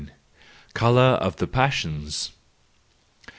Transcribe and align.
Colour 0.73 1.19
of 1.21 1.35
the 1.35 1.45
Passions 1.45 2.31